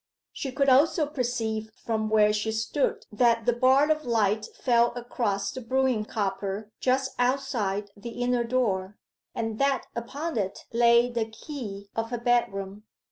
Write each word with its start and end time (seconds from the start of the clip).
She 0.33 0.51
could 0.51 0.67
also 0.67 1.05
perceive 1.05 1.69
from 1.85 2.09
where 2.09 2.33
she 2.33 2.51
stood 2.51 3.05
that 3.11 3.45
the 3.45 3.53
bar 3.53 3.91
of 3.91 4.03
light 4.03 4.47
fell 4.55 4.91
across 4.95 5.51
the 5.51 5.61
brewing 5.61 6.05
copper 6.05 6.71
just 6.79 7.11
outside 7.19 7.91
the 7.95 8.09
inner 8.09 8.43
door, 8.43 8.97
and 9.35 9.59
that 9.59 9.85
upon 9.95 10.39
it 10.39 10.65
lay 10.73 11.11
the 11.11 11.25
key 11.29 11.87
of 11.95 12.09
her 12.09 12.17
bedroom. 12.17 12.81